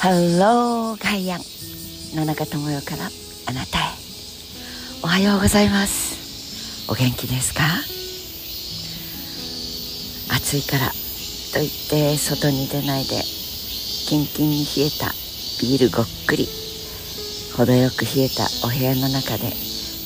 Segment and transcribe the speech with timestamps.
[0.00, 1.40] ハローガイアン
[2.14, 3.10] 野中智代から
[3.48, 3.82] あなたへ。
[5.02, 6.86] おはようございます。
[6.88, 7.64] お元気ですか？
[10.36, 10.94] 暑いからと
[11.58, 13.20] 言って外に出ないで
[14.06, 15.10] キンキンに冷えた
[15.60, 16.46] ビールごっくり
[17.56, 19.52] 程よく冷えたお部屋の中で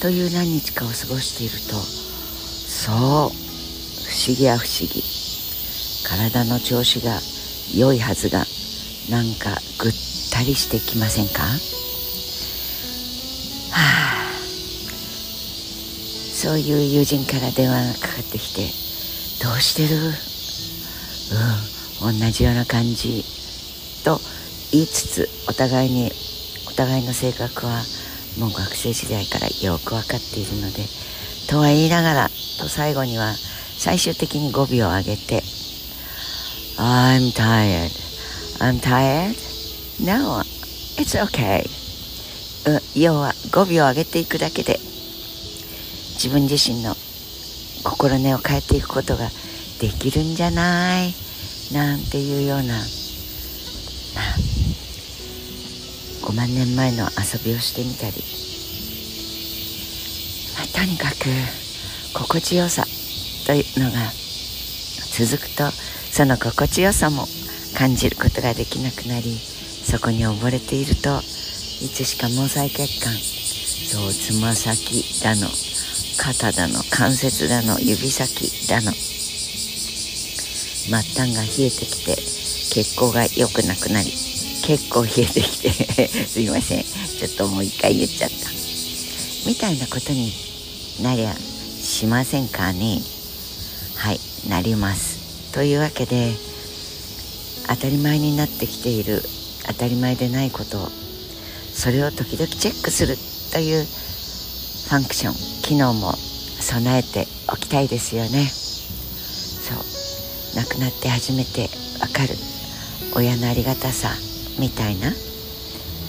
[0.00, 5.02] という何日かを過ごしているとそう不思議や不思議。
[6.08, 7.20] 体の調子が
[7.76, 8.46] 良いはずが
[9.10, 9.92] なんかぐっ
[10.32, 11.42] たりしてきませんか？
[11.42, 11.48] は
[13.76, 14.30] あ
[16.34, 18.62] そういう友人から電話がかかってきて
[19.42, 19.96] 「どうしてる?」
[22.02, 23.24] うん同じような感じ
[24.04, 24.20] と
[24.72, 26.12] 言いつつお互いに
[26.66, 27.82] お互いの性格は
[28.38, 30.84] もう学生時代からよく分かっているので
[31.48, 33.34] とは言いながらと最後には
[33.78, 35.42] 最終的に語尾を上げて
[36.76, 37.90] 「I'm tired
[38.60, 39.36] I'm tired.
[40.00, 40.42] No
[40.96, 41.66] it's okay」
[42.94, 44.80] 要は語尾を上げていくだけで。
[46.14, 46.96] 自分自身の
[47.82, 49.28] 心根を変えていくことが
[49.80, 51.12] できるんじゃない？
[51.72, 52.80] なんていうような。
[56.22, 58.24] 5万年前の遊びをしてみたり、
[60.56, 61.28] まあ、とにかく
[62.14, 62.86] 心地よさ
[63.46, 63.98] というのが
[65.12, 65.70] 続くと
[66.10, 67.26] その心地よさも
[67.74, 71.20] 感じることができなくなりそこに溺れていると
[71.82, 75.48] いつしか毛細血管そうつま先だの
[76.16, 79.14] 肩だの関節だの指先だの末
[80.92, 84.10] 端が冷えてきて血行が良くなくなり
[84.66, 86.84] 結構冷えてきて すいません。
[86.84, 88.50] ちょっともう一回言っちゃった。
[89.46, 90.32] みたいなことに
[91.02, 91.36] なりゃ
[91.82, 93.02] しませんかね。
[93.94, 95.52] はいなります。
[95.52, 96.32] というわけで
[97.68, 99.22] 当たり前になってきている
[99.66, 100.88] 当たり前でないことを
[101.72, 103.16] それを時々チェックする
[103.52, 108.46] というファンクション機能も備えておきたいですよね。
[108.46, 109.78] そう。
[110.56, 111.68] 亡くなって初めて
[112.00, 112.34] わかる
[113.16, 114.10] 親のありがたさ
[114.58, 115.08] みたいな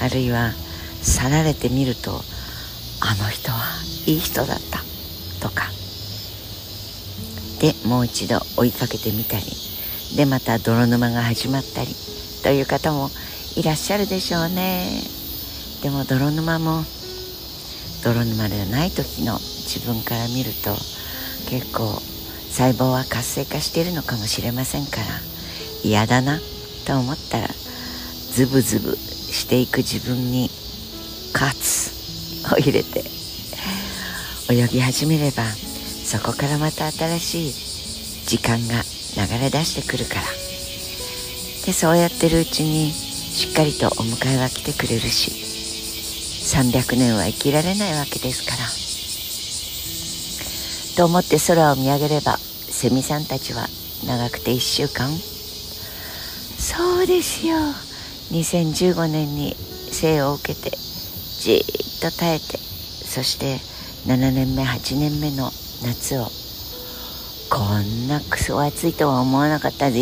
[0.00, 0.52] あるいは
[1.02, 3.58] 去られてみるとあの人は
[4.06, 4.80] いい人だった
[5.46, 5.70] とか。
[7.60, 9.44] でもう一度追いかけてみたり
[10.16, 11.88] でまた泥沼が始まったり
[12.42, 13.10] という方も
[13.56, 14.86] いらっしゃるでしょうね。
[15.82, 16.84] でも泥沼も
[18.04, 20.70] 泥沼ではない時の自分から見ると
[21.48, 22.00] 結構
[22.50, 25.06] 細胞は活性化しているのかもしれませんから
[25.82, 26.38] 嫌だな
[26.86, 30.50] と思ったらズブズブしていく自分に
[31.32, 31.90] カツ
[32.54, 33.04] を入れて
[34.50, 37.52] 泳ぎ始めればそこからまた新しい
[38.26, 38.82] 時間が
[39.16, 40.22] 流れ出してくるから。
[41.66, 45.30] でそうやってるうちにしっかりとお迎えは来てくれるし
[46.50, 48.56] 300年は生きられないわけですから。
[50.96, 53.68] と思って空を見上げればセミさんたちは
[54.06, 55.10] 長くて1週間。
[56.58, 57.56] そうですよ。
[58.32, 59.54] 2015年に
[59.92, 60.76] 生を受けて
[61.40, 61.60] じっ
[62.00, 63.58] と耐えてそして
[64.06, 65.50] 7年目8年目の
[65.84, 66.26] 夏を
[67.52, 70.00] こんなクソ暑いとは思わなかったぜ。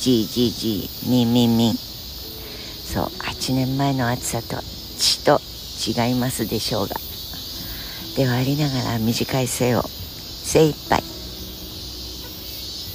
[0.00, 4.60] じいじいじいみんみんみんそう8年前の暑さと
[4.98, 5.38] 血と
[5.78, 6.96] 違いますでしょうが。
[8.16, 11.00] ではありながら短い生を精一杯。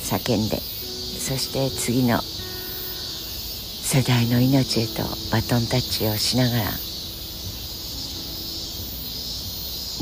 [0.03, 0.57] 叫んで。
[0.57, 6.63] そして次の世代の命へとバトンタッチをしながら。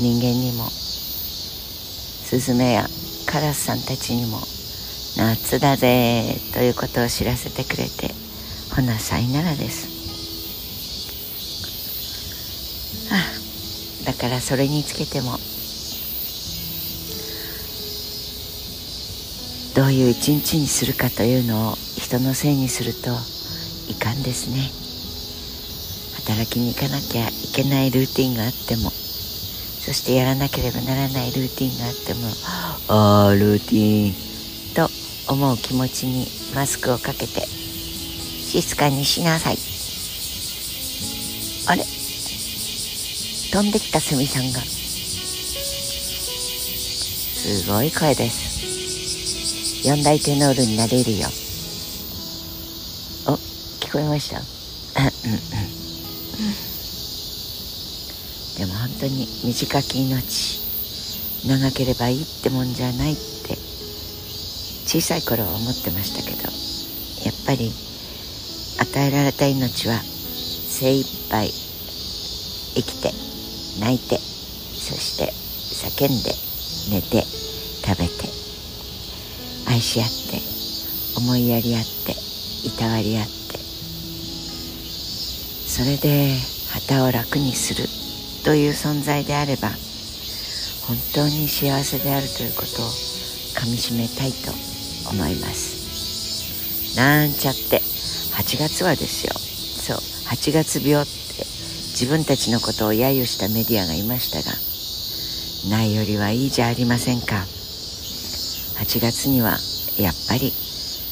[0.00, 0.68] 人間にも
[2.24, 2.95] スズメや。
[3.26, 4.38] カラスさんたちにも
[5.16, 8.14] 夏だぜということを知らせてくれて
[8.74, 9.96] ほなさいならです。
[13.12, 15.38] あだからそれにつけても
[19.74, 23.10] どういう一日にするかというのを人のせいにすると
[23.90, 24.70] いかんですね。
[26.24, 28.90] 働きに行かなきゃいけないルーティンがあっても
[29.86, 32.26] そしてやらなければならないルーティンがあっても
[32.88, 34.14] ああルーティン
[34.74, 34.90] と
[35.32, 39.58] 思う気持ちにマスクをかけて静かにしなさい。
[41.68, 41.84] あれ？
[43.52, 44.60] 飛んできたセミさんが。
[47.40, 49.86] すごい声です。
[49.86, 51.28] 四大テノールになれるよ。
[53.28, 53.32] お
[53.84, 54.40] 聞こえました？
[54.40, 55.38] うんうん
[58.58, 60.64] でも本当に短き命
[61.46, 63.54] 長ければいいってもんじゃないって
[64.86, 66.48] 小さい頃は思ってましたけど
[67.26, 67.70] やっぱり
[68.80, 71.50] 与えられた命は精一杯
[72.74, 73.10] 生きて
[73.80, 75.30] 泣いてそして
[75.84, 76.32] 叫んで
[76.90, 77.22] 寝て
[77.84, 78.28] 食べて
[79.68, 80.40] 愛し合って
[81.20, 82.12] 思いやり合って
[82.66, 83.58] いたわり合って
[85.68, 86.34] それで
[86.72, 88.05] 旗を楽にする。
[88.46, 89.70] という存在であれば
[90.86, 92.86] 本当に幸せであるということを
[93.58, 94.52] かみしめたいと
[95.10, 96.94] 思います。
[96.96, 99.32] なんちゃって8月はですよ。
[99.34, 99.96] そう
[100.30, 101.12] 8月病って
[101.90, 104.38] 自分たちのことを揶揄したメディアがいました
[105.68, 107.44] がないよりはいいじゃありませんか。
[108.78, 109.58] 8月には
[109.98, 110.52] やっぱり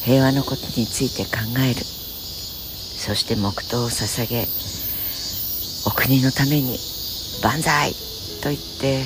[0.04, 1.80] 平和のことについて考える。
[1.82, 4.46] そして黙祷を捧げ
[5.84, 6.78] お国のために
[7.44, 7.92] 万歳
[8.42, 9.04] と言って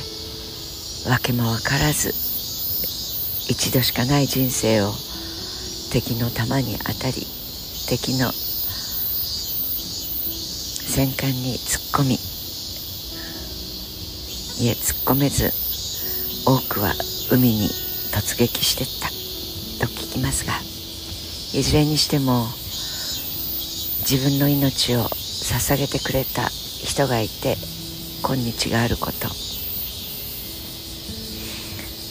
[1.10, 2.10] 訳も分からず
[3.50, 4.92] 一度しかない人生を
[5.90, 7.26] 敵の弾に当たり
[7.88, 8.30] 敵の
[10.86, 12.14] 戦艦に突っ込み
[14.64, 15.50] いえ突っ込めず
[16.46, 16.94] 多くは
[17.32, 17.66] 海に
[18.12, 19.08] 突撃してった
[19.84, 20.52] と聞きますが
[21.58, 22.46] いずれにしても
[24.08, 26.48] 自分の命を捧げてくれた
[26.84, 27.56] 人がいて
[28.22, 29.28] 今日があること。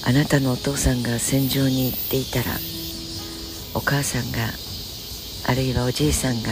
[0.08, 2.56] あなたのお父さんが戦場に行っていたら
[3.74, 4.38] お母さんが
[5.52, 6.52] あるいはおじいさんが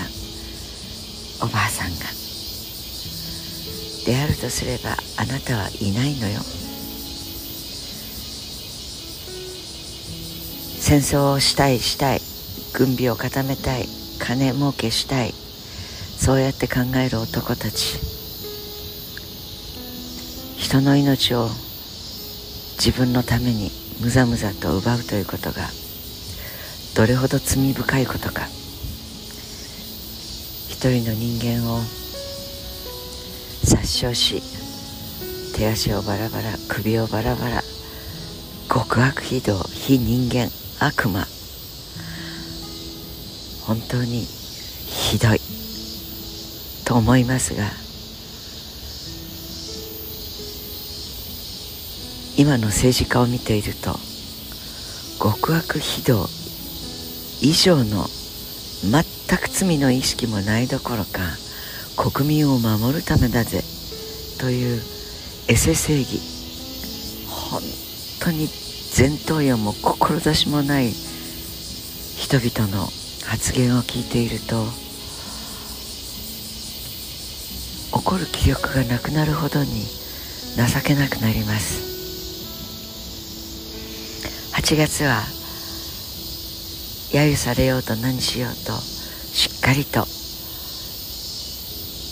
[1.41, 2.03] おばあさんが
[4.05, 6.41] であるとすればあなたはいないのよ。
[10.81, 12.19] 戦争をしたいしたい
[12.73, 13.87] 軍備を固めたい
[14.19, 18.14] 金儲けしたいそうやって考える男たち。
[20.65, 21.47] 人の命を
[22.83, 23.69] 自分のために
[24.01, 25.61] むざむざと奪うということが
[26.95, 28.47] どれほど罪深いことか。
[30.67, 31.81] 一人の人間を
[33.63, 34.41] 殺傷し
[35.55, 37.61] 手足をバラバラ首をバラバラ
[38.67, 41.27] 極悪非道非人間悪魔。
[43.67, 45.39] 本当にひどい。
[46.85, 47.84] と思いますが
[52.37, 53.95] 今の政治家を見ていると
[55.21, 56.27] 極悪非道
[57.41, 58.05] 以上の
[58.83, 61.21] 全く罪の意識もないどころか
[61.95, 63.61] 国民を守るためだぜ
[64.39, 64.81] という
[65.47, 66.19] エセ正義。
[67.29, 67.61] 本
[68.19, 68.49] 当に
[68.97, 72.87] 前頭葉も志もない人々の
[73.25, 74.65] 発言を聞いていると
[77.91, 79.85] 怒る気力がなくなるほどに
[80.57, 81.94] 情けなくなります。
[84.65, 85.21] 8月は
[87.11, 90.07] 揶揄されようと何しようとしっかりと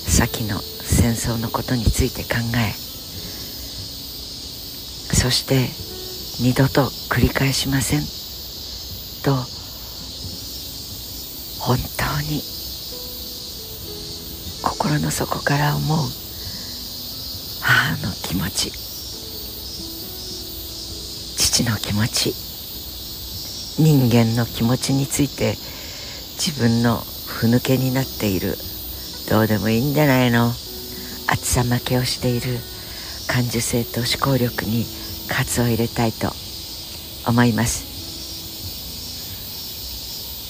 [0.08, 2.74] 先の戦争のことについて考え
[5.16, 5.68] そして
[6.44, 8.02] 二度と繰り返しません。
[9.24, 9.34] と
[11.60, 12.40] 本当に
[14.62, 15.98] 心の底から思う
[17.64, 18.83] 母の気持ち。
[21.64, 22.34] の気持ち。
[23.82, 25.56] 人間の気持ちについて
[26.38, 28.56] 自分のふぬけになっている。
[29.30, 30.52] どうでもいいんじゃないの。
[31.28, 32.60] 暑さ負けをしている。
[33.28, 34.86] 感受性と思考力に
[35.30, 36.32] 喝を入れたいと。
[37.26, 37.94] 思います。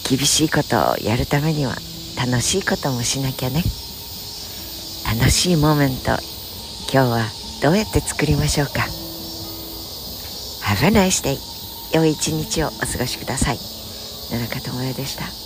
[0.10, 1.76] 厳しいことをやるためには
[2.18, 3.64] 楽しいこともしなきゃね。
[5.20, 6.18] 楽しいモーメント。
[6.92, 7.26] 今日は
[7.62, 9.03] どうやって作りましょうか。
[10.64, 11.38] Have a nice day.
[11.94, 13.58] 良い一日をお過ごしください。
[14.32, 15.43] 野中智也でした。